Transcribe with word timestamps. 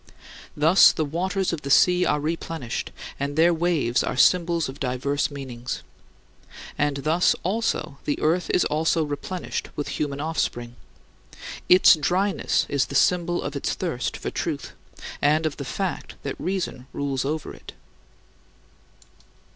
Thus 0.57 0.91
the 0.91 1.05
waters 1.05 1.53
of 1.53 1.61
the 1.61 1.69
sea 1.69 2.07
are 2.07 2.19
replenished, 2.19 2.89
and 3.19 3.35
their 3.35 3.53
waves 3.53 4.03
are 4.03 4.17
symbols 4.17 4.67
of 4.67 4.79
diverse 4.79 5.29
meanings. 5.29 5.83
And 6.75 6.97
thus 7.03 7.35
also 7.43 7.99
the 8.05 8.19
earth 8.19 8.49
is 8.51 8.65
also 8.65 9.03
replenished 9.03 9.69
with 9.75 9.89
human 9.99 10.19
offspring. 10.19 10.75
Its 11.69 11.93
dryness 11.95 12.65
is 12.67 12.87
the 12.87 12.95
symbol 12.95 13.43
of 13.43 13.55
its 13.55 13.75
thirst 13.75 14.17
for 14.17 14.31
truth, 14.31 14.73
and 15.21 15.45
of 15.45 15.57
the 15.57 15.65
fact 15.65 16.15
that 16.23 16.39
reason 16.39 16.87
rules 16.93 17.23
over 17.23 17.53
it. 17.53 17.73